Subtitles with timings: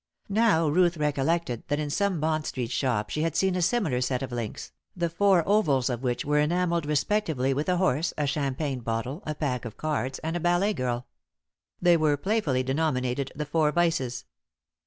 [0.29, 4.23] Now Ruth recollected that in some Bond street shop she had seen a similar set
[4.23, 8.79] of links, the four ovals of which were enamelled respectively with a horse, a champagne
[8.79, 11.05] bottle, a pack of cards, and a ballet girl.
[11.79, 14.25] They were playfully denominated the four vices.